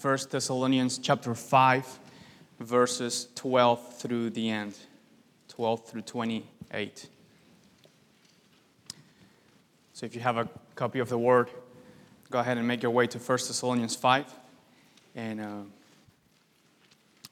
[0.00, 1.98] 1 Thessalonians chapter 5,
[2.60, 4.78] verses 12 through the end,
[5.48, 7.08] 12 through 28.
[9.92, 11.50] So if you have a copy of the word,
[12.30, 14.32] go ahead and make your way to 1 Thessalonians 5,
[15.16, 15.56] and uh,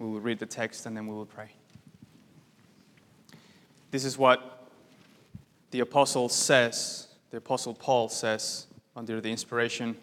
[0.01, 1.51] we will read the text and then we will pray.
[3.93, 4.67] This is what
[5.71, 9.97] the apostle says, the apostle Paul says, under the inspiration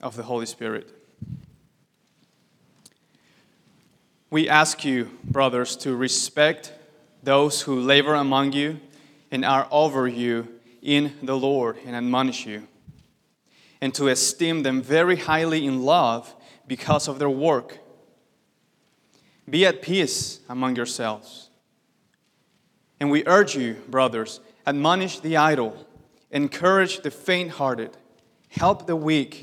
[0.00, 1.01] of the Holy Spirit.
[4.32, 6.72] We ask you, brothers, to respect
[7.22, 8.80] those who labor among you
[9.30, 10.48] and are over you
[10.80, 12.66] in the Lord and admonish you,
[13.82, 16.34] and to esteem them very highly in love
[16.66, 17.80] because of their work.
[19.50, 21.50] Be at peace among yourselves.
[23.00, 25.76] And we urge you, brothers, admonish the idle,
[26.30, 27.98] encourage the faint hearted,
[28.48, 29.42] help the weak,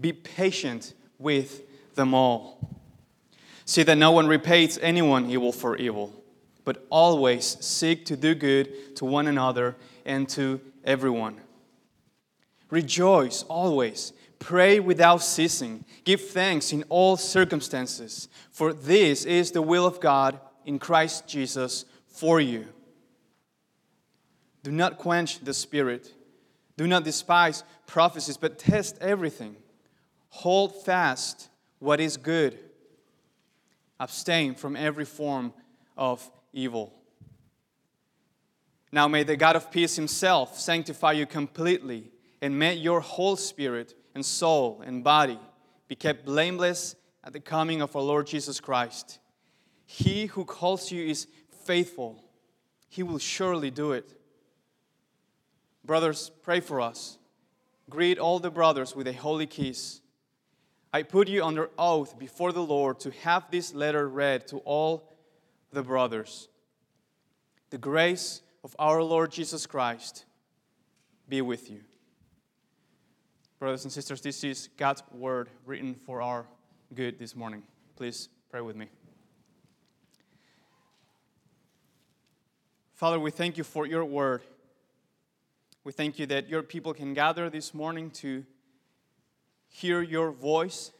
[0.00, 2.71] be patient with them all.
[3.64, 6.12] See that no one repays anyone evil for evil,
[6.64, 11.40] but always seek to do good to one another and to everyone.
[12.70, 19.86] Rejoice always, pray without ceasing, give thanks in all circumstances, for this is the will
[19.86, 22.66] of God in Christ Jesus for you.
[24.62, 26.12] Do not quench the spirit,
[26.76, 29.56] do not despise prophecies, but test everything.
[30.30, 31.48] Hold fast
[31.78, 32.58] what is good.
[34.02, 35.52] Abstain from every form
[35.96, 36.92] of evil.
[38.90, 43.94] Now may the God of peace himself sanctify you completely, and may your whole spirit
[44.12, 45.38] and soul and body
[45.86, 49.20] be kept blameless at the coming of our Lord Jesus Christ.
[49.86, 51.28] He who calls you is
[51.64, 52.24] faithful,
[52.88, 54.18] he will surely do it.
[55.84, 57.18] Brothers, pray for us.
[57.88, 60.01] Greet all the brothers with a holy kiss.
[60.92, 65.10] I put you under oath before the Lord to have this letter read to all
[65.72, 66.48] the brothers.
[67.70, 70.26] The grace of our Lord Jesus Christ
[71.28, 71.80] be with you.
[73.58, 76.44] Brothers and sisters, this is God's word written for our
[76.94, 77.62] good this morning.
[77.96, 78.88] Please pray with me.
[82.94, 84.42] Father, we thank you for your word.
[85.84, 88.44] We thank you that your people can gather this morning to
[89.72, 90.92] hear your voice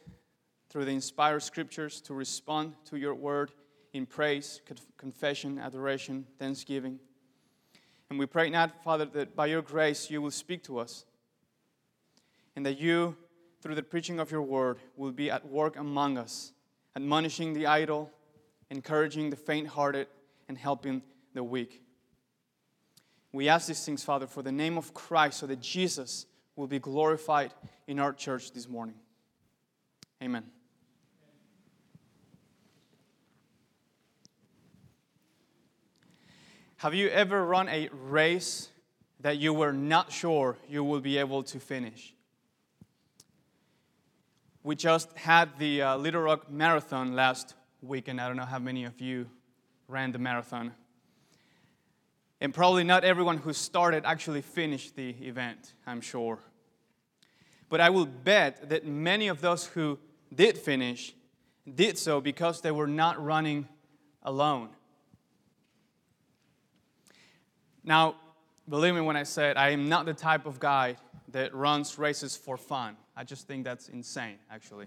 [0.69, 3.51] through the inspired scriptures, to respond to your word
[3.93, 4.59] in praise,
[4.97, 6.99] confession, adoration, thanksgiving.
[8.09, 11.05] And we pray now, Father, that by your grace you will speak to us
[12.55, 13.15] and that you,
[13.61, 16.53] through the preaching of your word, will be at work among us,
[16.95, 18.11] admonishing the idle,
[18.71, 20.07] encouraging the faint hearted,
[20.47, 21.03] and helping
[21.35, 21.83] the weak.
[23.31, 26.79] We ask these things, Father, for the name of Christ, so that Jesus will be
[26.79, 27.53] glorified
[27.87, 28.95] in our church this morning.
[30.21, 30.43] Amen.
[36.77, 38.69] Have you ever run a race
[39.21, 42.13] that you were not sure you will be able to finish?
[44.63, 48.19] We just had the uh, Little Rock Marathon last weekend.
[48.19, 49.29] I don't know how many of you
[49.87, 50.73] ran the marathon.
[52.41, 56.39] And probably not everyone who started actually finished the event, I'm sure.
[57.73, 59.97] But I will bet that many of those who
[60.31, 61.15] did finish
[61.73, 63.67] did so because they were not running
[64.21, 64.69] alone.
[67.83, 68.13] Now,
[68.69, 70.97] believe me when I said I am not the type of guy
[71.29, 72.95] that runs races for fun.
[73.17, 74.85] I just think that's insane, actually.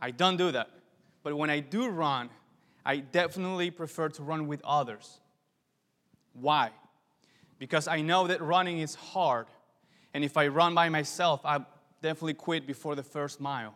[0.00, 0.70] I don't do that.
[1.24, 2.30] But when I do run,
[2.86, 5.18] I definitely prefer to run with others.
[6.34, 6.70] Why?
[7.58, 9.48] Because I know that running is hard.
[10.14, 11.64] And if I run by myself, I
[12.02, 13.74] definitely quit before the first mile.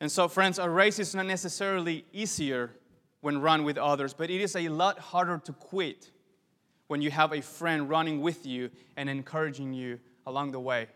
[0.00, 2.72] And so, friends, a race is not necessarily easier
[3.20, 6.10] when run with others, but it is a lot harder to quit
[6.86, 10.88] when you have a friend running with you and encouraging you along the way.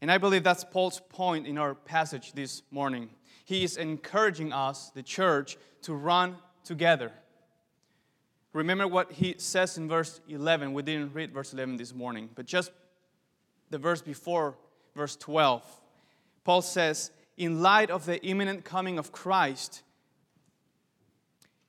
[0.00, 3.10] And I believe that's Paul's point in our passage this morning.
[3.44, 7.12] He is encouraging us, the church, to run together.
[8.52, 10.72] Remember what he says in verse 11.
[10.72, 12.72] We didn't read verse 11 this morning, but just
[13.70, 14.56] the verse before,
[14.96, 15.62] verse 12.
[16.42, 19.82] Paul says, in light of the imminent coming of Christ,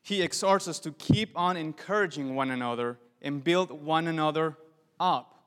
[0.01, 4.57] he exhorts us to keep on encouraging one another and build one another
[4.99, 5.43] up.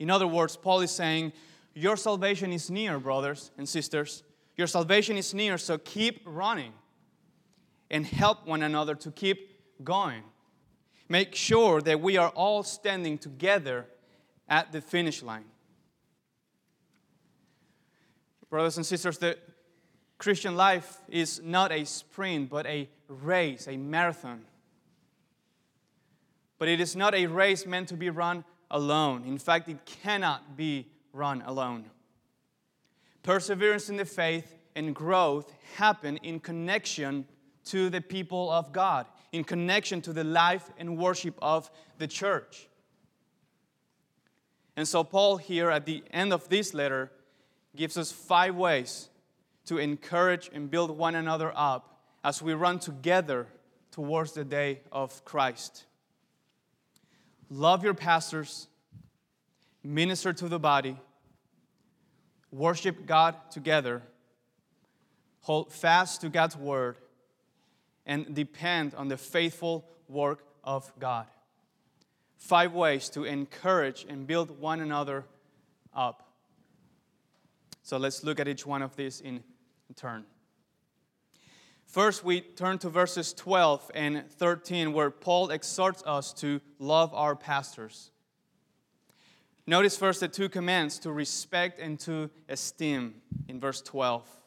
[0.00, 1.32] In other words, Paul is saying,
[1.74, 4.24] Your salvation is near, brothers and sisters.
[4.56, 6.72] Your salvation is near, so keep running
[7.90, 9.49] and help one another to keep
[9.84, 10.22] going.
[11.08, 13.86] Make sure that we are all standing together
[14.48, 15.44] at the finish line.
[18.48, 19.38] Brothers and sisters, the
[20.18, 24.44] Christian life is not a sprint, but a race, a marathon.
[26.58, 29.24] But it is not a race meant to be run alone.
[29.24, 31.86] In fact, it cannot be run alone.
[33.22, 37.26] Perseverance in the faith and growth happen in connection
[37.64, 42.68] to the people of God, in connection to the life and worship of the church.
[44.76, 47.10] And so, Paul, here at the end of this letter,
[47.76, 49.08] gives us five ways
[49.66, 53.46] to encourage and build one another up as we run together
[53.90, 55.84] towards the day of Christ.
[57.48, 58.68] Love your pastors,
[59.82, 60.96] minister to the body,
[62.52, 64.02] worship God together,
[65.40, 66.96] hold fast to God's word,
[68.10, 71.26] and depend on the faithful work of God.
[72.38, 75.26] Five ways to encourage and build one another
[75.94, 76.32] up.
[77.84, 79.44] So let's look at each one of these in
[79.94, 80.24] turn.
[81.86, 87.36] First, we turn to verses 12 and 13, where Paul exhorts us to love our
[87.36, 88.10] pastors.
[89.68, 94.39] Notice first the two commands to respect and to esteem in verse 12.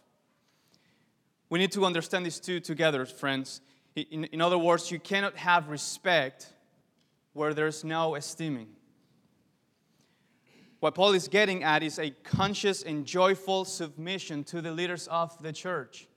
[1.53, 3.61] We need to understand these two together, friends.
[3.95, 6.47] In, in other words, you cannot have respect
[7.33, 8.69] where there's no esteeming.
[10.79, 15.39] What Paul is getting at is a conscious and joyful submission to the leaders of
[15.43, 16.07] the church.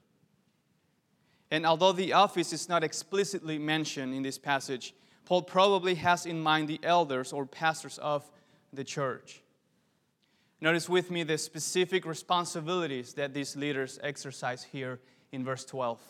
[1.50, 4.94] And although the office is not explicitly mentioned in this passage,
[5.26, 8.24] Paul probably has in mind the elders or pastors of
[8.72, 9.42] the church.
[10.62, 14.98] Notice with me the specific responsibilities that these leaders exercise here
[15.32, 16.00] in verse 12.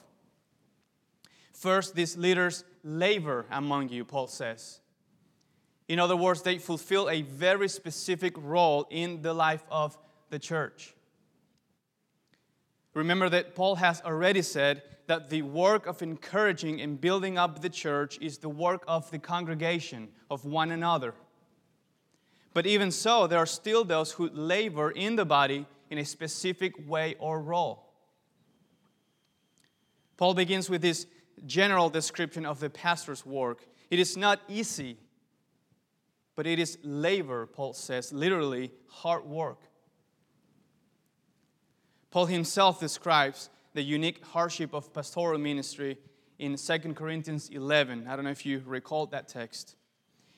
[1.53, 4.81] First, these leaders labor among you, Paul says.
[5.89, 9.97] In other words, they fulfill a very specific role in the life of
[10.31, 10.95] the church.
[12.95, 17.69] Remember that Paul has already said that the work of encouraging and building up the
[17.69, 21.15] church is the work of the congregation, of one another.
[22.55, 26.73] But even so, there are still those who labor in the body in a specific
[26.89, 27.86] way or role.
[30.17, 31.07] Paul begins with this
[31.45, 33.67] general description of the pastor's work.
[33.91, 34.99] It is not easy
[36.37, 39.63] but it is labor, Paul says, literally hard work.
[42.11, 45.99] Paul himself describes the unique hardship of pastoral ministry
[46.39, 48.07] in 2 Corinthians 11.
[48.07, 49.77] I don't know if you recall that text.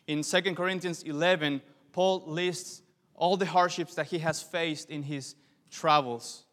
[0.06, 1.60] In 2 Corinthians 11,
[1.92, 2.82] Paul lists
[3.14, 5.34] all the hardships that he has faced in his
[5.70, 6.44] travels.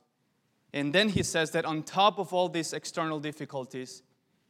[0.76, 4.04] And then he says that on top of all these external difficulties,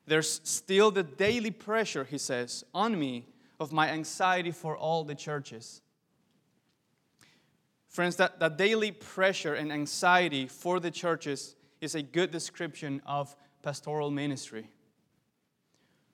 [0.08, 3.28] there's still the daily pressure, he says, on me
[3.60, 5.82] of my anxiety for all the churches.
[7.88, 13.36] Friends, that, that daily pressure and anxiety for the churches is a good description of
[13.62, 14.68] pastoral ministry.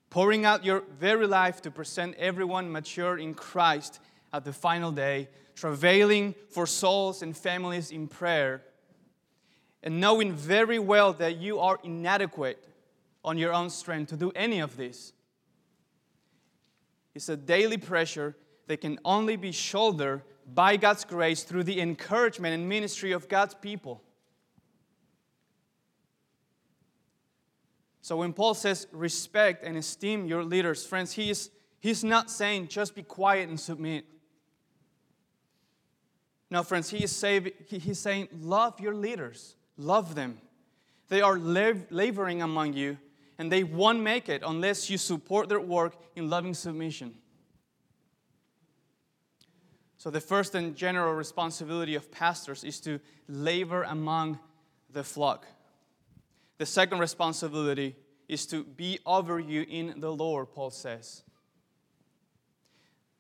[0.10, 4.02] Pouring out your very life to present everyone mature in Christ
[4.34, 8.62] at the final day, travailing for souls and families in prayer,
[9.83, 12.63] and knowing very well that you are inadequate
[13.24, 15.13] on your own strength to do any of this.
[17.13, 18.36] It's a daily pressure
[18.68, 20.22] that can only be shouldered
[20.54, 24.01] by God's grace through the encouragement and ministry of God's people.
[28.01, 32.67] So when Paul says respect and esteem your leaders, friends, he is, he's not saying
[32.67, 34.05] just be quiet and submit.
[36.50, 40.38] No, friends, he is, saying, he's saying love your leaders, love them.
[41.09, 42.97] They are laboring among you
[43.38, 47.15] and they won't make it unless you support their work in loving submission.
[49.97, 54.39] So, the first and general responsibility of pastors is to labor among
[54.91, 55.45] the flock.
[56.57, 57.95] The second responsibility
[58.27, 61.23] is to be over you in the Lord, Paul says.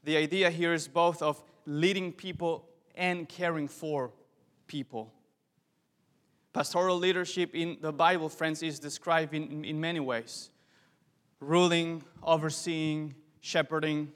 [0.03, 4.11] The idea here is both of leading people and caring for
[4.67, 5.13] people.
[6.53, 10.49] Pastoral leadership in the Bible, friends, is described in, in many ways
[11.39, 14.11] ruling, overseeing, shepherding.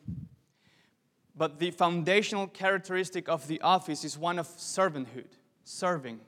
[1.36, 5.28] But the foundational characteristic of the office is one of servanthood,
[5.64, 6.20] serving.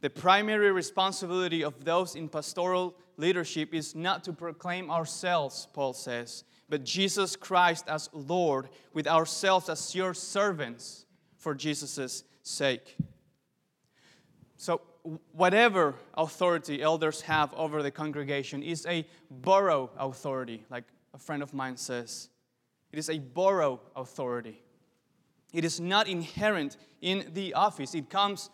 [0.00, 6.44] The primary responsibility of those in pastoral leadership is not to proclaim ourselves, Paul says,
[6.68, 11.06] but Jesus Christ as Lord, with ourselves as your servants
[11.36, 12.96] for Jesus' sake.
[14.56, 14.80] So,
[15.32, 21.52] whatever authority elders have over the congregation is a borough authority, like a friend of
[21.52, 22.30] mine says.
[22.92, 24.62] It is a borough authority.
[25.52, 28.50] It is not inherent in the office, it comes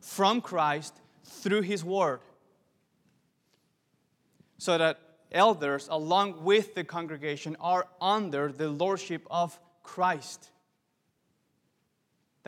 [0.00, 2.20] from Christ through His Word.
[4.58, 4.98] So that
[5.32, 10.50] elders, along with the congregation, are under the lordship of Christ.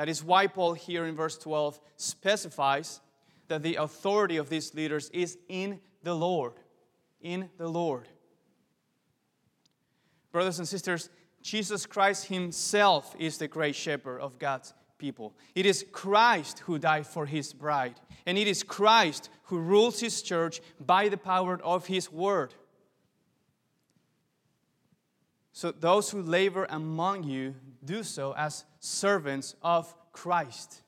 [0.00, 3.02] That is why Paul, here in verse 12, specifies
[3.49, 6.54] that the authority of these leaders is in the Lord.
[7.21, 8.09] In the Lord.
[10.33, 11.11] Brothers and sisters,
[11.42, 15.35] Jesus Christ Himself is the great shepherd of God's people.
[15.54, 20.23] It is Christ who died for His bride, and it is Christ who rules His
[20.23, 22.54] church by the power of His word.
[25.52, 27.54] So those who labor among you
[27.85, 30.82] do so as servants of Christ.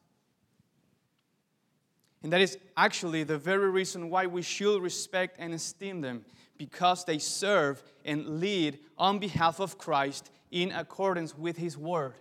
[2.22, 6.24] And that is actually the very reason why we should respect and esteem them,
[6.56, 12.14] because they serve and lead on behalf of Christ in accordance with His Word.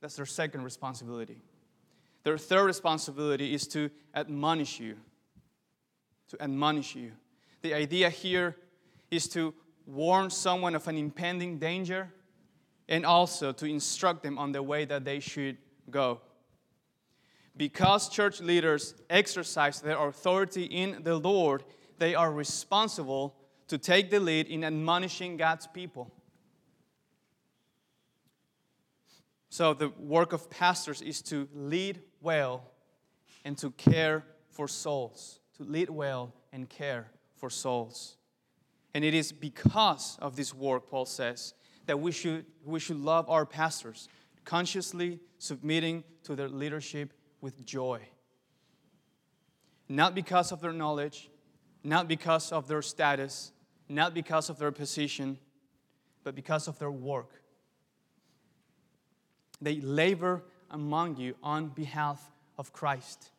[0.00, 1.42] That's their second responsibility.
[2.22, 4.96] Their third responsibility is to admonish you.
[6.28, 7.12] To admonish you.
[7.62, 8.56] The idea here
[9.10, 9.54] is to
[9.86, 12.12] warn someone of an impending danger
[12.88, 15.56] and also to instruct them on the way that they should
[15.90, 16.20] go.
[17.56, 21.64] Because church leaders exercise their authority in the Lord,
[21.98, 23.34] they are responsible
[23.68, 26.12] to take the lead in admonishing God's people.
[29.48, 32.70] So, the work of pastors is to lead well
[33.44, 35.40] and to care for souls.
[35.56, 38.16] To lead well and care for souls.
[38.92, 41.54] And it is because of this work, Paul says,
[41.86, 44.08] that we should, we should love our pastors,
[44.44, 48.00] consciously submitting to their leadership with joy.
[49.88, 51.30] Not because of their knowledge,
[51.84, 53.52] not because of their status,
[53.88, 55.38] not because of their position,
[56.24, 57.40] but because of their work.
[59.60, 62.20] They labor among you on behalf
[62.58, 63.30] of Christ.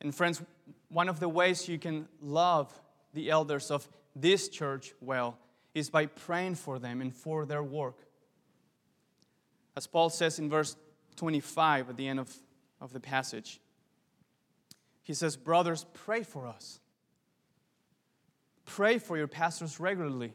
[0.00, 0.40] And, friends,
[0.88, 2.72] one of the ways you can love
[3.14, 5.38] the elders of this church well
[5.74, 7.98] is by praying for them and for their work.
[9.76, 10.76] As Paul says in verse
[11.16, 12.34] 25 at the end of,
[12.80, 13.60] of the passage,
[15.02, 16.80] he says, Brothers, pray for us.
[18.64, 20.34] Pray for your pastors regularly.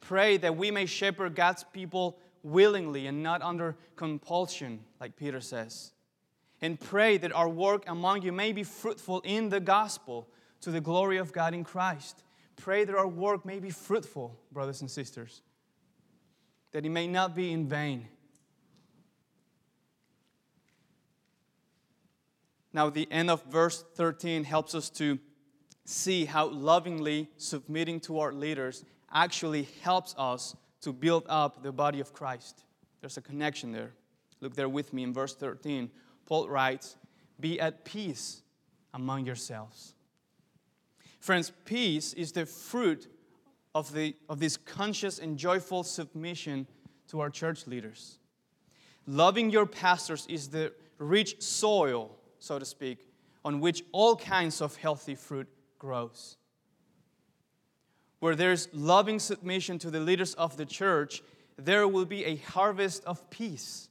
[0.00, 5.92] Pray that we may shepherd God's people willingly and not under compulsion, like Peter says.
[6.60, 10.28] And pray that our work among you may be fruitful in the gospel
[10.60, 12.22] to the glory of God in Christ.
[12.58, 15.42] Pray that our work may be fruitful, brothers and sisters,
[16.72, 18.08] that it may not be in vain.
[22.72, 25.18] Now, the end of verse 13 helps us to
[25.84, 32.00] see how lovingly submitting to our leaders actually helps us to build up the body
[32.00, 32.64] of Christ.
[33.00, 33.92] There's a connection there.
[34.40, 35.90] Look there with me in verse 13.
[36.26, 36.96] Paul writes,
[37.40, 38.42] Be at peace
[38.92, 39.94] among yourselves.
[41.18, 43.08] Friends, peace is the fruit
[43.74, 46.66] of, the, of this conscious and joyful submission
[47.08, 48.18] to our church leaders.
[49.06, 53.08] Loving your pastors is the rich soil, so to speak,
[53.44, 55.48] on which all kinds of healthy fruit
[55.78, 56.36] grows.
[58.20, 61.22] Where there's loving submission to the leaders of the church,
[61.56, 63.88] there will be a harvest of peace.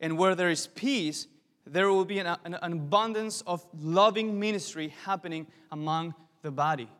[0.00, 1.26] And where there is peace,
[1.70, 6.90] there will be an, an, abundance of loving ministry happening among the body.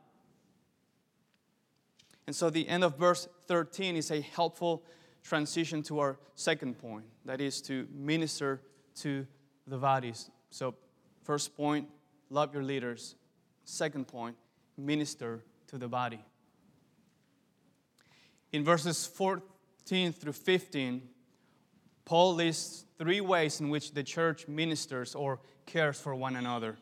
[2.29, 4.85] And so the end of verse 13 is a helpful
[5.25, 8.62] transition to our second point that is to minister
[9.00, 9.27] to
[9.67, 10.31] the bodies.
[10.50, 10.77] So,
[11.25, 11.89] first point,
[12.31, 13.17] love your leaders.
[13.65, 14.37] Second point,
[14.77, 16.25] minister to the body.
[18.53, 21.03] In verses 14 through 15,
[22.05, 26.76] Paul lists three ways in which the church ministers or cares for one another.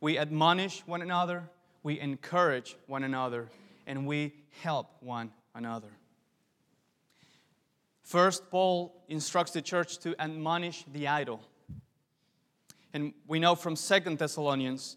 [0.00, 1.48] We admonish one another,
[1.84, 3.48] we encourage one another,
[3.86, 5.90] and we help one another.
[8.02, 11.40] First, Paul instructs the church to admonish the idle.
[12.92, 14.96] And we know from Second Thessalonians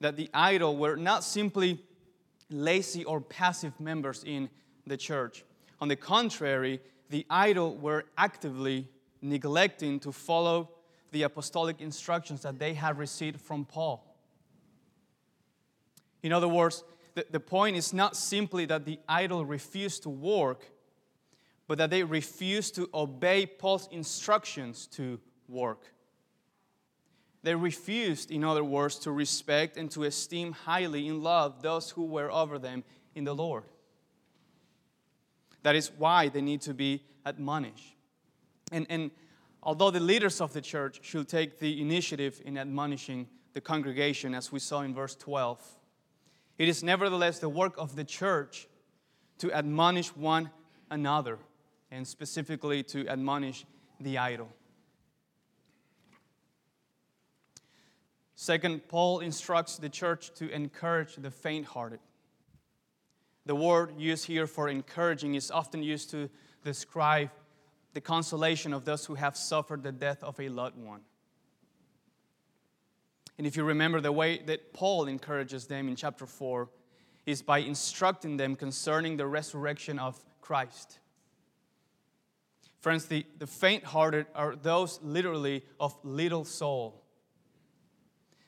[0.00, 1.80] that the idle were not simply
[2.50, 4.50] lazy or passive members in
[4.84, 5.44] the church.
[5.80, 8.88] On the contrary, the idle were actively
[9.28, 10.70] neglecting to follow
[11.12, 14.16] the apostolic instructions that they had received from Paul.
[16.22, 20.66] In other words, the, the point is not simply that the idle refused to work,
[21.66, 25.18] but that they refused to obey Paul's instructions to
[25.48, 25.84] work.
[27.42, 32.04] They refused, in other words, to respect and to esteem highly in love those who
[32.04, 33.64] were over them in the Lord.
[35.62, 37.95] That is why they need to be admonished.
[38.72, 39.10] And, and
[39.62, 44.50] although the leaders of the church should take the initiative in admonishing the congregation, as
[44.50, 45.60] we saw in verse 12,
[46.58, 48.68] it is nevertheless the work of the church
[49.38, 50.50] to admonish one
[50.90, 51.38] another,
[51.90, 53.66] and specifically to admonish
[54.00, 54.48] the idle.
[58.34, 62.00] Second, Paul instructs the church to encourage the faint hearted.
[63.46, 66.28] The word used here for encouraging is often used to
[66.64, 67.30] describe
[67.96, 71.00] the consolation of those who have suffered the death of a loved one.
[73.38, 76.68] And if you remember the way that Paul encourages them in chapter 4
[77.24, 80.98] is by instructing them concerning the resurrection of Christ.
[82.80, 87.02] Friends, the, the faint hearted are those literally of little soul.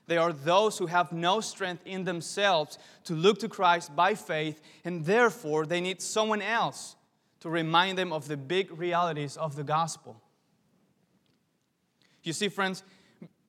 [0.09, 4.61] They are those who have no strength in themselves to look to Christ by faith,
[4.85, 6.97] and therefore they need someone else
[7.40, 10.21] to remind them of the big realities of the gospel.
[12.23, 12.83] You see, friends,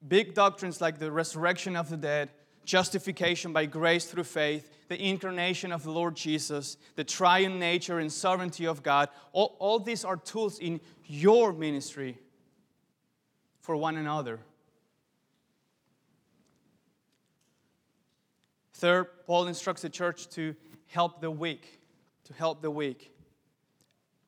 [0.07, 2.29] big doctrines like the resurrection of the dead,
[2.65, 8.11] justification by grace through faith, the incarnation of the Lord Jesus, the triune nature and
[8.11, 12.17] sovereignty of God, all, all these are tools in your ministry
[13.59, 14.39] for one another.
[18.73, 20.55] Third, Paul instructs the church to
[20.87, 21.79] help the weak,
[22.25, 23.11] to help the weak.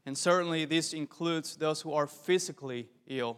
[0.05, 3.38] And certainly this includes those who are physically ill.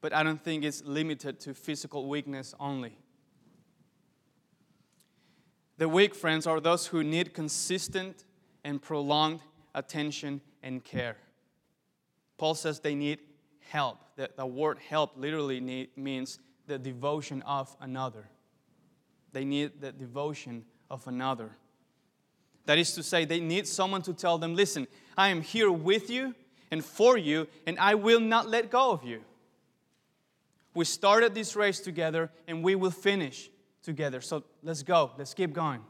[0.00, 2.96] But I don't think it's limited to physical weakness only.
[5.78, 8.24] The weak, friends, are those who need consistent
[8.64, 9.40] and prolonged
[9.74, 11.16] attention and care.
[12.36, 13.20] Paul says they need
[13.60, 13.98] help.
[14.16, 18.28] The, the word help literally need, means the devotion of another.
[19.32, 21.56] They need the devotion of another.
[22.66, 24.86] That is to say, they need someone to tell them, listen,
[25.16, 26.34] I am here with you
[26.70, 29.22] and for you, and I will not let go of you.
[30.74, 33.50] We started this race together, and we will finish
[33.82, 34.20] together.
[34.20, 35.10] So let's go.
[35.18, 35.80] Let's keep going.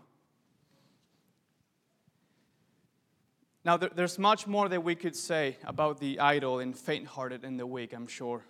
[3.62, 7.60] Now, there's much more that we could say about the idle and faint hearted and
[7.60, 8.42] the weak, I'm sure.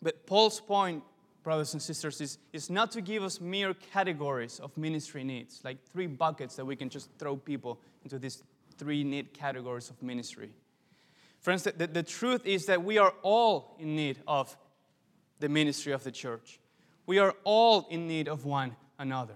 [0.00, 1.04] But Paul's point
[1.42, 5.78] brothers and sisters, is, is not to give us mere categories of ministry needs, like
[5.92, 8.42] three buckets that we can just throw people into these
[8.78, 10.50] three need categories of ministry.
[11.40, 14.56] Friends, the, the, the truth is that we are all in need of
[15.40, 16.60] the ministry of the church.
[17.06, 19.34] We are all in need of one another.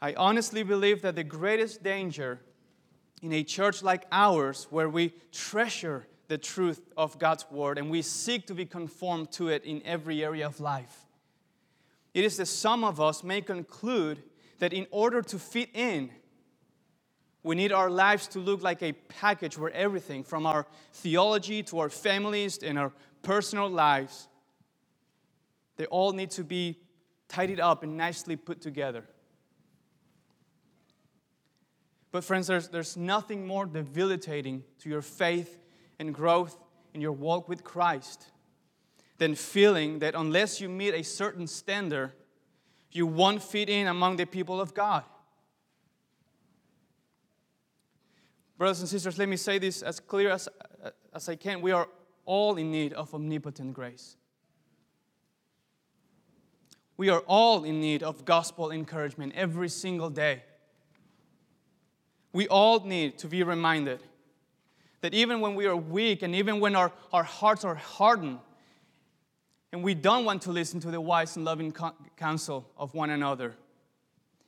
[0.00, 2.40] I honestly believe that the greatest danger
[3.22, 8.00] in a church like ours, where we treasure the truth of God's word and we
[8.00, 11.04] seek to be conformed to it in every area of life.
[12.14, 14.22] It is that some of us may conclude
[14.58, 16.08] that in order to fit in,
[17.42, 21.80] we need our lives to look like a package where everything from our theology to
[21.80, 24.26] our families and our personal lives,
[25.76, 26.78] they all need to be
[27.28, 29.04] tidied up and nicely put together.
[32.10, 35.58] But, friends, there's, there's nothing more debilitating to your faith
[35.98, 36.58] and growth
[36.94, 38.30] in your walk with Christ
[39.18, 42.12] than feeling that unless you meet a certain standard,
[42.90, 45.04] you won't fit in among the people of God.
[48.58, 50.48] Brothers and sisters, let me say this as clear as,
[51.12, 51.60] as I can.
[51.60, 51.88] We are
[52.24, 54.16] all in need of omnipotent grace.
[56.96, 60.44] We are all in need of gospel encouragement every single day.
[62.32, 64.00] We all need to be reminded
[65.02, 68.38] that even when we are weak and even when our, our hearts are hardened
[69.72, 71.74] and we don't want to listen to the wise and loving
[72.16, 73.54] counsel of one another,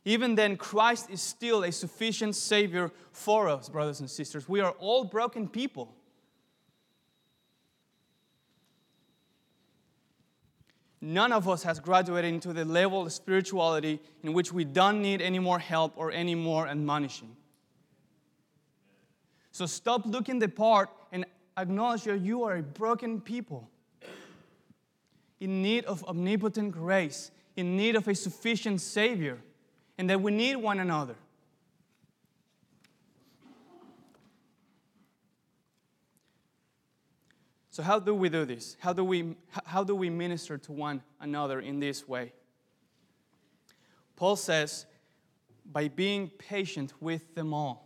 [0.06, 4.48] even then, Christ is still a sufficient Savior for us, brothers and sisters.
[4.48, 5.94] We are all broken people.
[11.00, 15.20] None of us has graduated into the level of spirituality in which we don't need
[15.20, 17.34] any more help or any more admonishing.
[19.54, 21.24] So stop looking the part and
[21.56, 23.70] acknowledge that you are a broken people
[25.38, 29.38] in need of omnipotent grace, in need of a sufficient Savior,
[29.96, 31.14] and that we need one another.
[37.70, 38.76] So, how do we do this?
[38.80, 39.36] How do we,
[39.66, 42.32] how do we minister to one another in this way?
[44.16, 44.86] Paul says,
[45.64, 47.83] by being patient with them all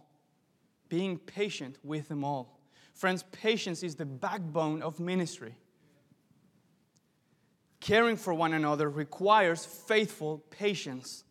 [0.88, 2.58] being patient with them all.
[2.94, 5.54] Friends, patience is the backbone of ministry.
[7.80, 11.24] Caring for one another requires faithful patience.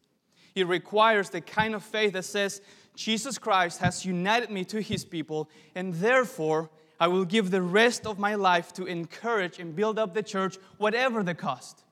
[0.55, 2.61] It requires the kind of faith that says,
[2.95, 8.07] Jesus Christ has united me to his people, and therefore I will give the rest
[8.07, 11.83] of my life to encourage and build up the church, whatever the cost.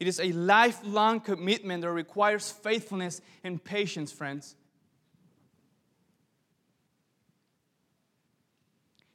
[0.00, 4.56] It is a lifelong commitment that requires faithfulness and patience, friends.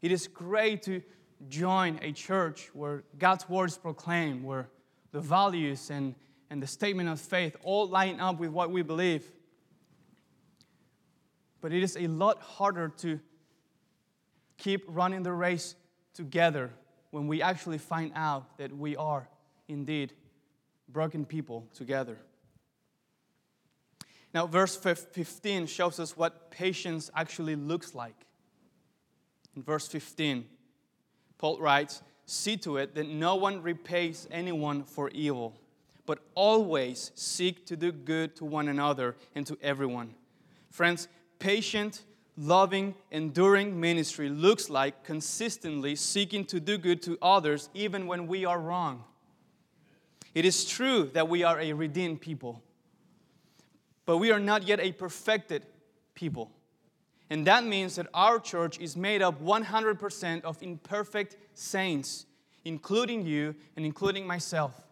[0.05, 1.01] It is great to
[1.49, 4.69] join a church where God's word is proclaimed, where
[5.11, 6.13] the values and,
[6.51, 9.25] and the statement of faith all line up with what we believe.
[11.59, 13.19] But it is a lot harder to
[14.59, 15.73] keep running the race
[16.13, 16.69] together
[17.09, 19.27] when we actually find out that we are
[19.67, 20.13] indeed
[20.87, 22.19] broken people together.
[24.35, 28.24] Now, verse 15 shows us what patience actually looks like.
[29.55, 30.45] In verse 15,
[31.37, 35.55] Paul writes, See to it that no one repays anyone for evil,
[36.05, 40.15] but always seek to do good to one another and to everyone.
[40.71, 41.07] Friends,
[41.39, 42.03] patient,
[42.37, 48.43] loving, enduring ministry looks like consistently seeking to do good to others even when we
[48.43, 49.03] are wrong.
[50.33, 52.61] It is true that we are a redeemed people,
[54.05, 55.65] but we are not yet a perfected
[56.13, 56.51] people.
[57.29, 62.25] And that means that our church is made up 100% of imperfect saints,
[62.63, 64.85] including you and including myself.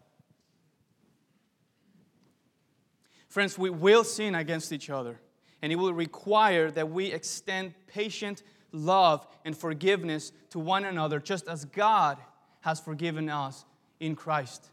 [3.27, 5.19] Friends, we will sin against each other,
[5.61, 11.47] and it will require that we extend patient love and forgiveness to one another, just
[11.47, 12.17] as God
[12.61, 13.65] has forgiven us
[13.99, 14.69] in Christ.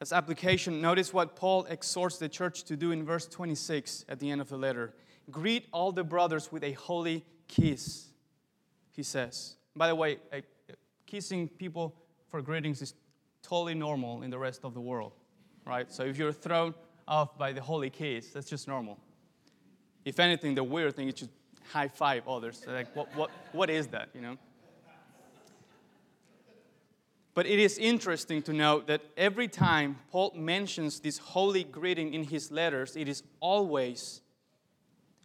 [0.00, 4.30] As application, notice what Paul exhorts the church to do in verse 26 at the
[4.30, 4.94] end of the letter.
[5.30, 8.06] Greet all the brothers with a holy kiss,
[8.92, 9.56] he says.
[9.74, 10.42] By the way, eh,
[11.06, 11.96] kissing people
[12.28, 12.94] for greetings is
[13.42, 15.12] totally normal in the rest of the world,
[15.66, 15.90] right?
[15.92, 16.74] So if you're thrown
[17.08, 18.98] off by the holy kiss, that's just normal.
[20.04, 21.28] If anything, the weird thing is to
[21.72, 22.64] high five others.
[22.66, 24.36] like, what, what, what is that, you know?
[27.38, 32.24] But it is interesting to note that every time Paul mentions this holy greeting in
[32.24, 34.22] his letters, it is always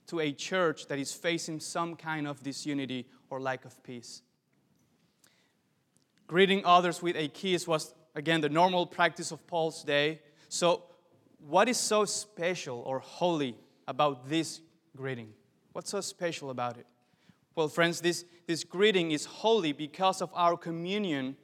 [0.06, 4.21] to a church that is facing some kind of disunity or lack of peace.
[6.28, 10.21] Greeting others with a kiss was, again, the normal practice of Paul's day.
[10.49, 10.84] So,
[11.39, 14.62] what is so special or holy about this
[14.95, 15.34] greeting?
[15.71, 16.86] What's so special about it?
[17.56, 21.38] Well, friends, this, this greeting is holy because of our communion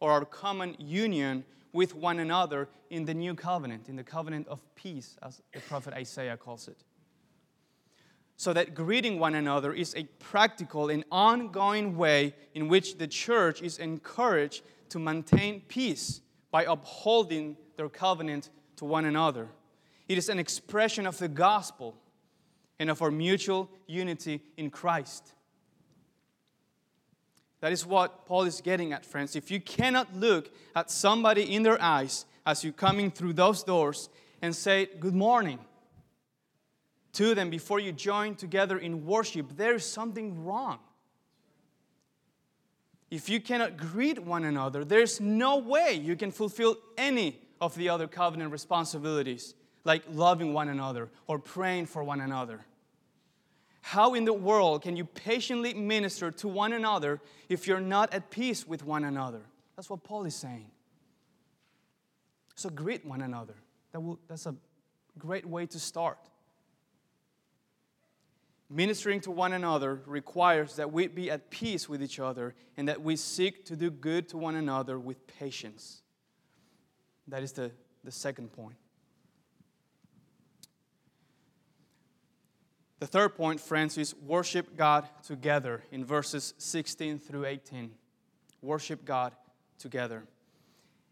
[0.00, 4.60] or our common union with one another in the new covenant, in the covenant of
[4.74, 6.82] peace, as the prophet Isaiah calls it.
[8.36, 13.60] So that greeting one another is a practical and ongoing way in which the church
[13.60, 19.48] is encouraged to maintain peace by upholding their covenant to one another.
[20.08, 21.94] It is an expression of the gospel
[22.78, 25.34] and of our mutual unity in Christ.
[27.60, 29.36] That is what Paul is getting at, friends.
[29.36, 34.08] If you cannot look at somebody in their eyes as you're coming through those doors
[34.40, 35.58] and say, Good morning
[37.12, 40.78] to them before you join together in worship, there is something wrong.
[43.10, 47.88] If you cannot greet one another, there's no way you can fulfill any of the
[47.88, 52.64] other covenant responsibilities, like loving one another or praying for one another.
[53.80, 58.30] How in the world can you patiently minister to one another if you're not at
[58.30, 59.42] peace with one another?
[59.76, 60.70] That's what Paul is saying.
[62.54, 63.54] So greet one another.
[63.92, 64.54] That will, that's a
[65.18, 66.18] great way to start.
[68.68, 73.02] Ministering to one another requires that we be at peace with each other and that
[73.02, 76.02] we seek to do good to one another with patience.
[77.26, 77.72] That is the,
[78.04, 78.76] the second point.
[83.00, 87.90] The third point, friends, is worship God together in verses 16 through 18.
[88.60, 89.32] Worship God
[89.78, 90.24] together.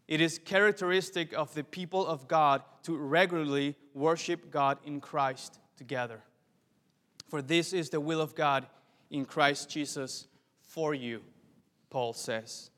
[0.07, 6.21] It is characteristic of the people of God to regularly worship God in Christ together.
[7.27, 8.67] For this is the will of God
[9.09, 10.27] in Christ Jesus
[10.61, 11.21] for you,
[11.89, 12.69] Paul says.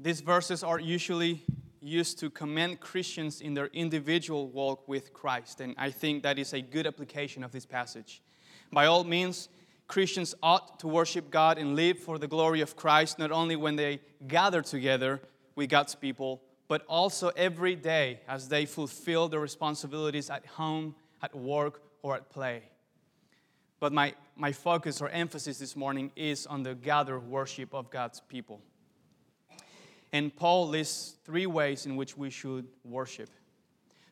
[0.00, 1.44] These verses are usually
[1.84, 5.60] used to commend Christians in their individual walk with Christ.
[5.60, 8.22] And I think that is a good application of this passage.
[8.72, 9.48] By all means,
[9.86, 13.76] Christians ought to worship God and live for the glory of Christ, not only when
[13.76, 15.20] they gather together
[15.54, 21.34] with God's people, but also every day as they fulfill their responsibilities at home, at
[21.34, 22.62] work, or at play.
[23.78, 28.20] But my, my focus or emphasis this morning is on the gathered worship of God's
[28.20, 28.62] people.
[30.14, 33.28] And Paul lists three ways in which we should worship.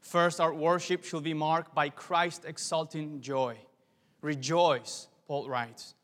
[0.00, 3.56] First, our worship should be marked by Christ exalting joy.
[4.20, 5.94] Rejoice, Paul writes.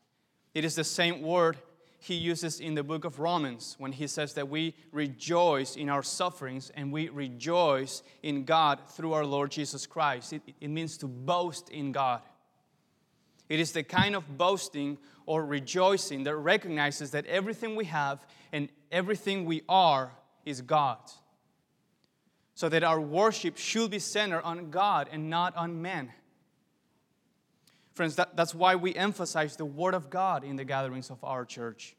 [0.53, 1.57] It is the same word
[1.99, 6.01] he uses in the book of Romans when he says that we rejoice in our
[6.01, 10.31] sufferings and we rejoice in God through our Lord Jesus Christ.
[10.31, 12.21] It, it means to boast in God.
[13.49, 18.69] It is the kind of boasting or rejoicing that recognizes that everything we have and
[18.91, 20.11] everything we are
[20.45, 21.17] is God's.
[22.53, 26.11] So that our worship should be centered on God and not on men.
[27.93, 31.43] Friends, that, that's why we emphasize the Word of God in the gatherings of our
[31.43, 31.95] church.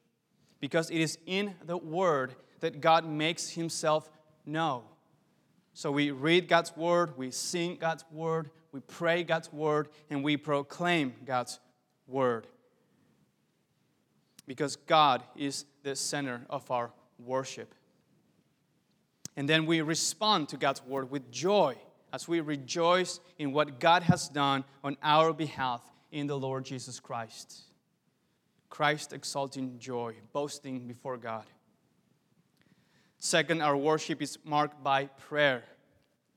[0.61, 4.11] Because it is in the Word that God makes Himself
[4.47, 4.83] known.
[5.73, 10.37] So we read God's Word, we sing God's Word, we pray God's Word, and we
[10.37, 11.59] proclaim God's
[12.07, 12.47] Word.
[14.47, 17.75] Because God is the center of our worship.
[19.37, 21.77] And then we respond to God's Word with joy
[22.13, 25.81] as we rejoice in what God has done on our behalf
[26.11, 27.63] in the Lord Jesus Christ.
[28.69, 31.45] Christ exalting joy, boasting before God.
[33.19, 35.65] Second, our worship is marked by prayer.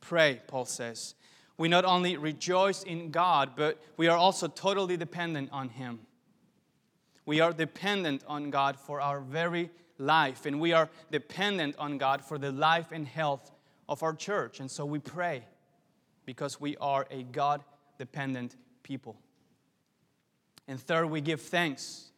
[0.01, 1.15] Pray, Paul says.
[1.57, 5.99] We not only rejoice in God, but we are also totally dependent on Him.
[7.25, 12.23] We are dependent on God for our very life, and we are dependent on God
[12.23, 13.51] for the life and health
[13.87, 14.59] of our church.
[14.59, 15.43] And so we pray
[16.25, 17.63] because we are a God
[17.97, 19.15] dependent people.
[20.67, 22.11] And third, we give thanks.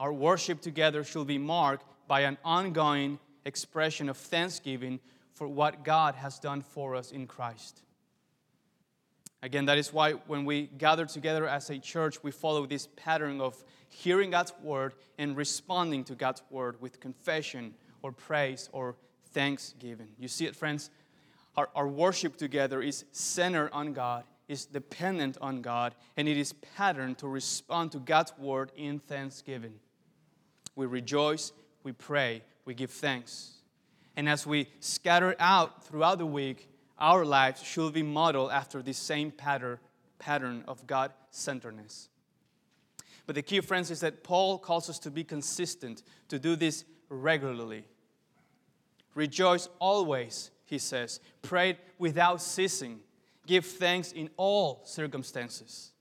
[0.00, 5.00] Our worship together should be marked by an ongoing expression of thanksgiving
[5.34, 7.82] for what God has done for us in Christ.
[9.42, 13.40] Again, that is why when we gather together as a church, we follow this pattern
[13.40, 18.96] of hearing God's word and responding to God's word with confession or praise or
[19.32, 20.08] thanksgiving.
[20.18, 20.90] You see it, friends?
[21.56, 26.52] Our, our worship together is centered on God is dependent on God and it is
[26.52, 29.74] patterned to respond to God's word in thanksgiving.
[30.76, 31.52] We rejoice,
[31.82, 33.52] we pray, we give thanks.
[34.14, 38.98] And as we scatter out throughout the week, our lives should be modeled after this
[38.98, 39.78] same pattern,
[40.18, 42.08] pattern of God centeredness.
[43.26, 46.84] But the key, friends, is that Paul calls us to be consistent, to do this
[47.08, 47.84] regularly.
[49.14, 51.20] Rejoice always, he says.
[51.42, 53.00] Pray without ceasing.
[53.46, 55.92] Give thanks in all circumstances.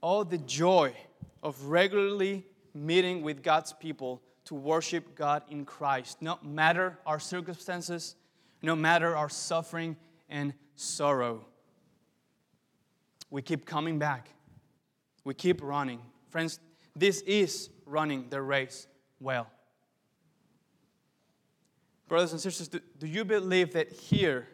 [0.00, 0.94] All the joy
[1.42, 8.14] of regularly meeting with God's people to worship God in Christ, no matter our circumstances,
[8.62, 9.96] no matter our suffering
[10.28, 11.44] and sorrow.
[13.30, 14.30] We keep coming back.
[15.24, 16.00] We keep running.
[16.30, 16.60] Friends,
[16.94, 18.86] this is running the race
[19.20, 19.48] well.
[22.08, 24.46] Brothers and sisters, do, do you believe that here,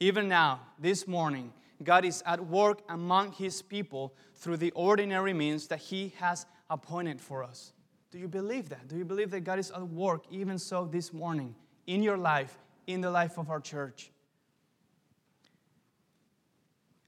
[0.00, 1.52] even now, this morning,
[1.84, 7.20] God is at work among His people through the ordinary means that He has appointed
[7.20, 7.72] for us?
[8.12, 8.88] Do you believe that?
[8.88, 11.54] Do you believe that God is at work even so this morning
[11.86, 14.10] in your life, in the life of our church?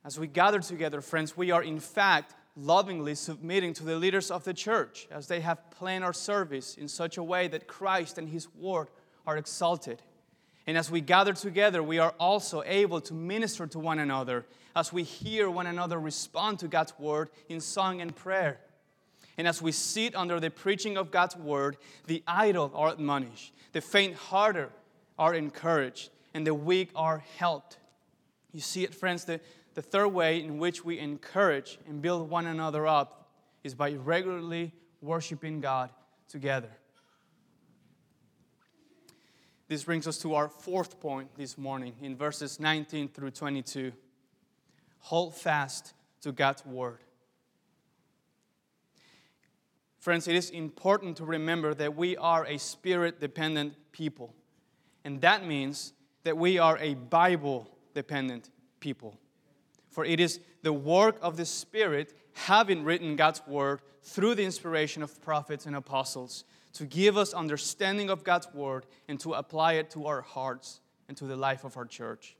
[0.03, 4.45] As we gather together, friends, we are in fact lovingly submitting to the leaders of
[4.45, 8.29] the church as they have planned our service in such a way that Christ and
[8.29, 8.88] His Word
[9.27, 10.01] are exalted.
[10.67, 14.90] And as we gather together, we are also able to minister to one another as
[14.90, 18.59] we hear one another respond to God's word in song and prayer.
[19.37, 23.81] And as we sit under the preaching of God's word, the idle are admonished, the
[23.81, 24.70] faint hearted
[25.18, 27.79] are encouraged, and the weak are helped.
[28.53, 29.40] You see it, friends, the,
[29.75, 33.29] the third way in which we encourage and build one another up
[33.64, 35.90] is by regularly worshiping God
[36.29, 36.70] together.
[39.66, 43.92] This brings us to our fourth point this morning in verses 19 through 22.
[45.01, 47.04] Hold fast to God's word.
[50.05, 54.35] Friends, it is important to remember that we are a spirit dependent people.
[55.03, 59.19] And that means that we are a Bible dependent people.
[59.88, 65.03] For it is the work of the Spirit, having written God's word through the inspiration
[65.03, 69.88] of prophets and apostles, to give us understanding of God's word and to apply it
[69.93, 72.37] to our hearts and to the life of our church.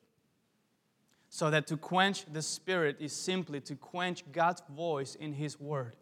[1.31, 5.97] So that to quench the spirit is simply to quench God's voice in his word.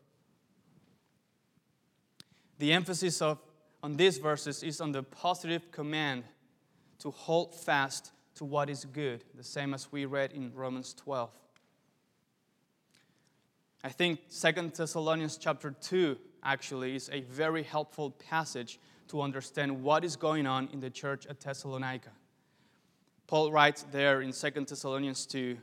[2.63, 3.41] The emphasis of
[3.83, 6.23] on these verses is on the positive command
[7.01, 11.29] to hold fast to what is good, the same as we read in Romans 12.
[13.83, 20.05] I think Second Thessalonians chapter 2 actually is a very helpful passage to understand what
[20.05, 22.13] is going on in the church at Thessalonica.
[23.27, 25.59] Paul writes there in 2 Thessalonians 2,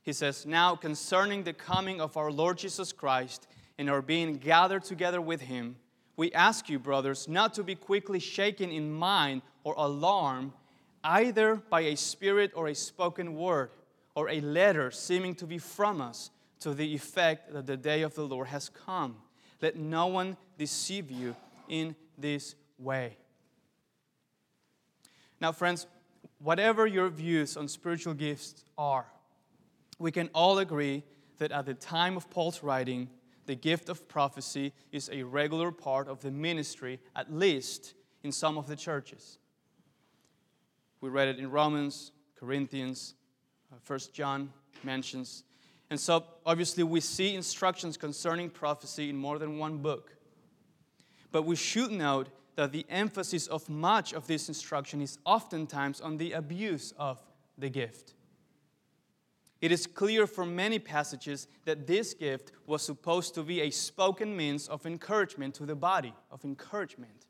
[0.00, 4.84] he says, Now concerning the coming of our Lord Jesus Christ and our being gathered
[4.84, 5.76] together with him,
[6.16, 10.52] we ask you, brothers, not to be quickly shaken in mind or alarmed,
[11.02, 13.70] either by a spirit or a spoken word,
[14.14, 18.14] or a letter seeming to be from us, to the effect that the day of
[18.14, 19.16] the Lord has come.
[19.60, 21.34] Let no one deceive you
[21.68, 23.16] in this way.
[25.40, 25.86] Now, friends,
[26.38, 29.06] whatever your views on spiritual gifts are,
[29.98, 31.02] we can all agree
[31.38, 33.08] that at the time of Paul's writing,
[33.46, 38.56] the gift of prophecy is a regular part of the ministry, at least in some
[38.56, 39.38] of the churches.
[41.00, 43.14] We read it in Romans, Corinthians,
[43.72, 44.52] uh, First John
[44.82, 45.44] mentions.
[45.90, 50.16] And so, obviously, we see instructions concerning prophecy in more than one book.
[51.30, 56.16] But we should note that the emphasis of much of this instruction is oftentimes on
[56.16, 57.20] the abuse of
[57.58, 58.14] the gift.
[59.64, 64.36] It is clear from many passages that this gift was supposed to be a spoken
[64.36, 67.24] means of encouragement to the body, of encouragement.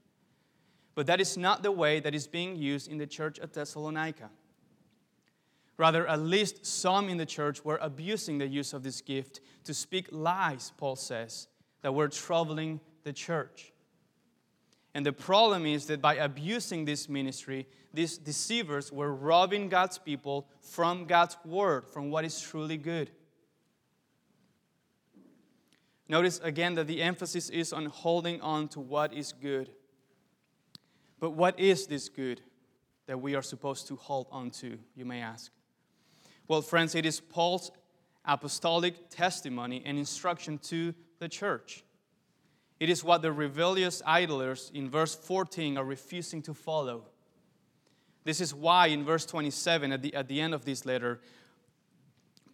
[0.97, 4.31] But that is not the way that is being used in the church at Thessalonica.
[5.77, 9.73] Rather, at least some in the church were abusing the use of this gift to
[9.73, 11.47] speak lies, Paul says,
[11.83, 13.73] that were troubling the church.
[14.93, 20.49] And the problem is that by abusing this ministry, these deceivers were robbing God's people
[20.61, 23.11] from God's word, from what is truly good.
[26.09, 29.71] Notice again that the emphasis is on holding on to what is good.
[31.19, 32.41] But what is this good
[33.07, 35.51] that we are supposed to hold on to, you may ask?
[36.49, 37.71] Well, friends, it is Paul's
[38.25, 41.85] apostolic testimony and instruction to the church.
[42.81, 47.07] It is what the rebellious idlers in verse 14 are refusing to follow.
[48.25, 51.21] This is why in verse 27, at the, at the end of this letter,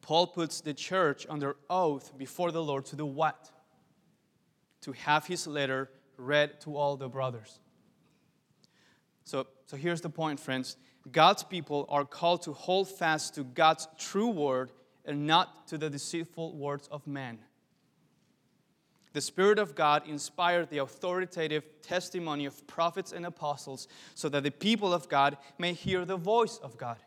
[0.02, 3.50] Paul puts the church under oath before the Lord to do what?
[4.82, 7.60] To have his letter read to all the brothers.
[9.24, 10.76] So, so here's the point, friends.
[11.10, 14.72] God's people are called to hold fast to God's true word
[15.04, 17.38] and not to the deceitful words of men.
[19.12, 24.50] The Spirit of God inspired the authoritative testimony of prophets and apostles so that the
[24.50, 26.98] people of God may hear the voice of God.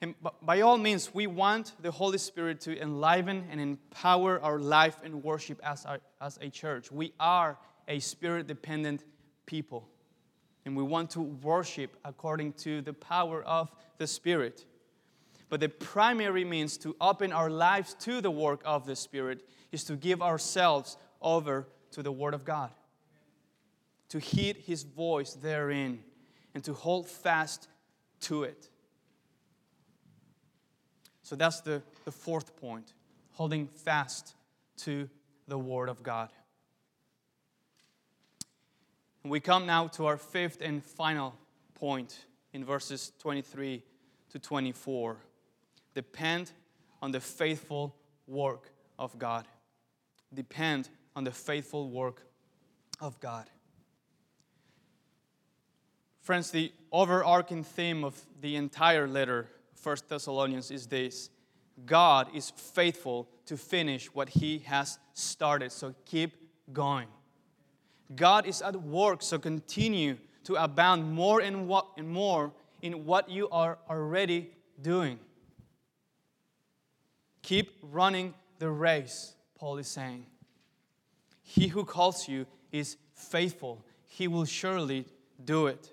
[0.00, 4.96] And by all means, we want the Holy Spirit to enliven and empower our life
[5.04, 6.90] and worship as, our, as a church.
[6.90, 9.04] We are a spirit dependent
[9.46, 9.88] people,
[10.64, 14.66] and we want to worship according to the power of the Spirit.
[15.52, 19.84] But the primary means to open our lives to the work of the Spirit is
[19.84, 22.70] to give ourselves over to the Word of God,
[24.08, 26.02] to heed His voice therein,
[26.54, 27.68] and to hold fast
[28.20, 28.70] to it.
[31.22, 32.94] So that's the, the fourth point
[33.32, 34.34] holding fast
[34.78, 35.06] to
[35.48, 36.30] the Word of God.
[39.22, 41.34] We come now to our fifth and final
[41.74, 43.82] point in verses 23
[44.30, 45.18] to 24
[45.94, 46.52] depend
[47.00, 49.46] on the faithful work of God.
[50.32, 52.26] Depend on the faithful work
[53.00, 53.50] of God.
[56.20, 59.48] Friends, the overarching theme of the entire letter,
[59.82, 61.30] 1 Thessalonians, is this
[61.84, 66.36] God is faithful to finish what He has started, so keep
[66.72, 67.08] going.
[68.14, 72.52] God is at work, so continue to abound more and more
[72.82, 74.50] in what you are already
[74.80, 75.18] doing.
[77.42, 80.26] Keep running the race, Paul is saying.
[81.42, 85.06] He who calls you is faithful, he will surely
[85.44, 85.92] do it.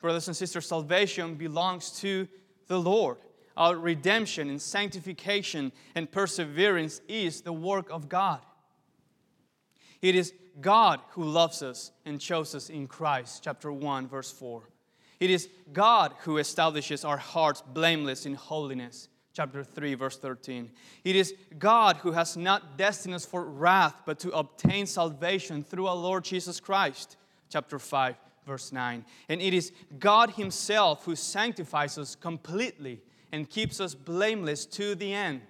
[0.00, 2.26] Brothers and sisters, salvation belongs to
[2.66, 3.18] the Lord.
[3.56, 8.40] Our redemption and sanctification and perseverance is the work of God.
[10.00, 14.62] It is God who loves us and chose us in Christ, chapter 1, verse 4.
[15.20, 20.70] It is God who establishes our hearts blameless in holiness, chapter 3, verse 13.
[21.04, 25.86] It is God who has not destined us for wrath, but to obtain salvation through
[25.86, 27.16] our Lord Jesus Christ,
[27.48, 28.16] chapter 5,
[28.46, 29.04] verse 9.
[29.28, 33.00] And it is God Himself who sanctifies us completely
[33.32, 35.40] and keeps us blameless to the end,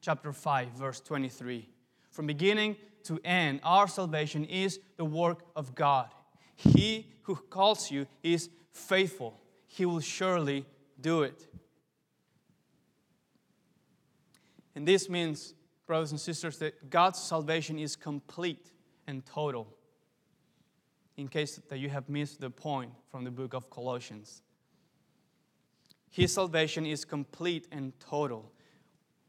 [0.00, 1.68] chapter 5, verse 23.
[2.10, 6.10] From beginning to end, our salvation is the work of God.
[6.54, 10.66] He who calls you is faithful, He will surely
[11.00, 11.46] do it.
[14.76, 15.54] And this means,
[15.86, 18.70] brothers and sisters, that God's salvation is complete
[19.08, 19.74] and total.
[21.16, 24.42] In case that you have missed the point from the book of Colossians.
[26.10, 28.52] His salvation is complete and total.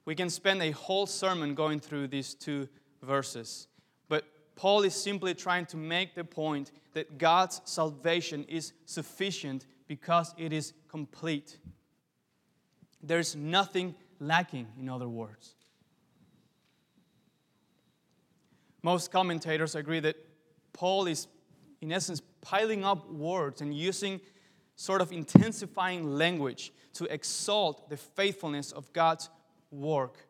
[0.04, 2.68] We can spend a whole sermon going through these two
[3.02, 3.68] verses,
[4.10, 4.26] but
[4.56, 10.52] Paul is simply trying to make the point that God's salvation is sufficient because it
[10.52, 11.58] is complete.
[13.02, 15.56] There's nothing lacking, in other words.
[18.84, 20.16] Most commentators agree that
[20.74, 21.28] Paul is,
[21.82, 24.22] in essence, piling up words and using
[24.76, 29.30] sort of intensifying language to exalt the faithfulness of God's
[29.72, 30.28] work.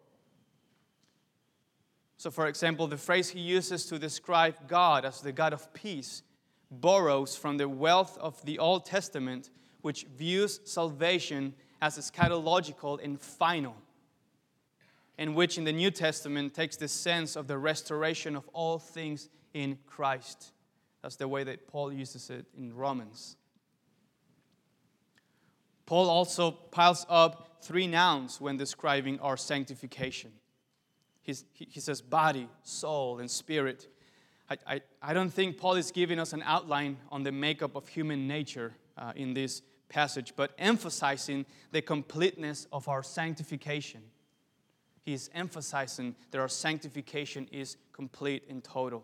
[2.18, 6.24] So, for example, the phrase he uses to describe God as the God of peace
[6.72, 9.50] borrows from the wealth of the Old Testament,
[9.82, 13.76] which views salvation as eschatological and final,
[15.18, 19.30] and which in the New Testament takes the sense of the restoration of all things
[19.54, 20.52] in Christ.
[21.02, 23.38] That's the way that Paul uses it in Romans.
[25.86, 30.32] Paul also piles up three nouns when describing our sanctification.
[31.22, 33.88] He's, he says body, soul, and spirit.
[34.50, 37.88] I, I, I, don't think Paul is giving us an outline on the makeup of
[37.88, 44.02] human nature uh, in this passage, but emphasizing the completeness of our sanctification.
[45.04, 49.04] He is emphasizing that our sanctification is complete and total.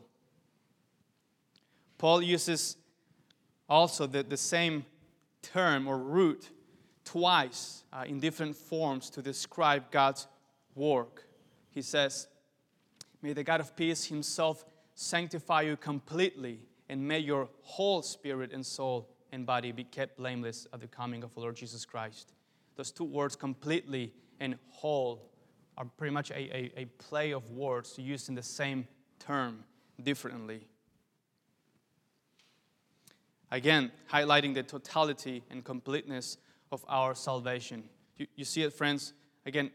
[1.97, 2.75] Paul uses
[3.69, 4.85] also the, the same
[5.41, 6.49] term or root
[7.05, 10.27] twice uh, in different forms to describe God's
[10.75, 11.25] work.
[11.69, 12.27] He says,
[13.21, 14.65] May the God of peace himself
[14.95, 16.59] sanctify you completely,
[16.89, 21.23] and may your whole spirit and soul and body be kept blameless at the coming
[21.23, 22.33] of the Lord Jesus Christ.
[22.75, 25.29] Those two words, completely and whole,
[25.77, 28.87] are pretty much a, a, a play of words used in the same
[29.19, 29.63] term
[30.01, 30.67] differently.
[33.51, 36.37] Again, highlighting the totality and completeness
[36.71, 37.83] of our salvation.
[38.17, 39.13] You, you see it, friends?
[39.45, 39.71] Again,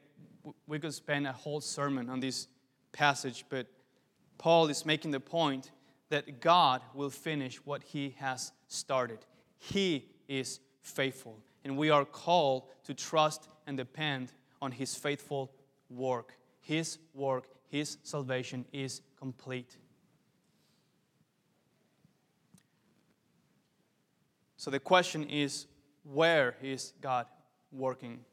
[0.66, 2.46] we could spend a whole sermon on this
[2.92, 3.66] passage, but
[4.38, 5.72] Paul is making the point
[6.10, 9.18] that God will finish what he has started.
[9.58, 14.32] He is faithful, and we are called to trust and depend
[14.62, 15.52] on his faithful
[15.90, 16.34] work.
[16.60, 19.76] His work, his salvation is complete.
[24.56, 25.66] So the question is
[26.02, 27.26] where is God
[27.70, 28.24] working?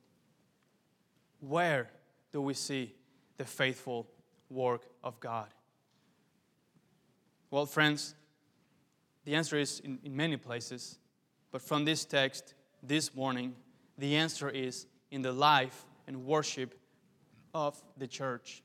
[1.39, 1.89] Where
[2.31, 2.93] do we see
[3.37, 4.07] the faithful
[4.49, 5.47] work of God?
[7.51, 8.15] Well, friends,
[9.23, 10.97] the answer is in, in many places.
[11.55, 12.53] But from this text
[12.83, 13.55] this morning,
[13.97, 16.77] the answer is in the life and worship
[17.53, 18.61] of the church.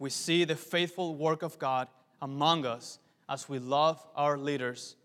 [0.00, 1.86] We see the faithful work of God
[2.20, 2.98] among us
[3.28, 4.96] as we love our leaders,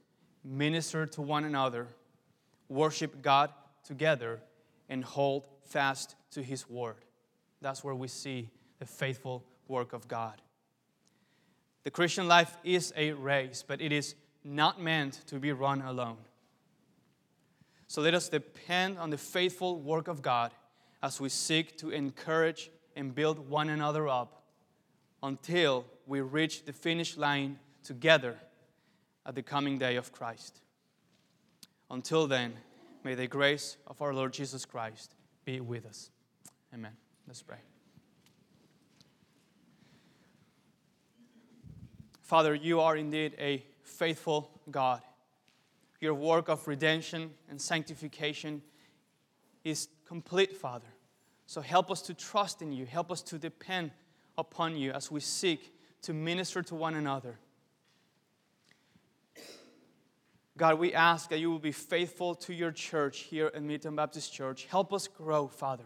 [0.43, 1.85] minister to one another,
[2.67, 3.51] worship God
[3.83, 4.41] together,
[4.89, 7.05] and hold fast to His word.
[7.61, 10.41] That's where we see the faithful work of God.
[11.83, 16.17] The Christian life is a race, but it is not meant to be run alone.
[17.89, 20.51] So let us depend on the faithful work of God
[21.01, 24.43] as we seek to encourage and build one another up
[25.23, 28.37] until we reach the finish line together
[29.25, 30.61] at the coming day of Christ.
[31.89, 32.53] Until then,
[33.03, 36.11] may the grace of our Lord Jesus Christ be with us.
[36.71, 36.95] Amen.
[37.27, 37.57] Let's pray.
[42.21, 45.01] Father, you are indeed a faithful God.
[45.99, 48.61] Your work of redemption and sanctification
[49.63, 50.87] is complete, Father.
[51.45, 52.85] So help us to trust in you.
[52.85, 53.91] Help us to depend
[54.37, 55.73] upon you as we seek
[56.03, 57.39] to minister to one another
[60.59, 64.33] God, we ask that you will be faithful to your church here at Midtown Baptist
[64.33, 64.65] Church.
[64.65, 65.85] Help us grow, Father,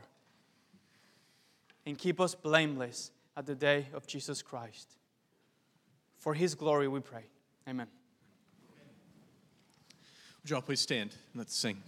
[1.85, 4.97] and keep us blameless at the day of Jesus Christ.
[6.17, 7.25] For his glory we pray.
[7.69, 7.85] Amen.
[10.43, 11.81] Would you all please stand and let's sing?